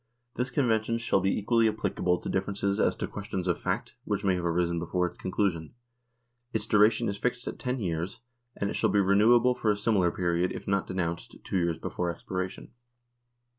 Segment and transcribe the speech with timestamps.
[0.33, 4.33] This convention shall be equally applicable to differences as to questions of fact which may
[4.33, 5.75] have arisen before its conclusion.
[6.51, 8.19] Its duration is fixed at ten years,
[8.57, 12.09] and it shall be renewable for a similar period if not denounced two years before
[12.09, 12.71] expiration.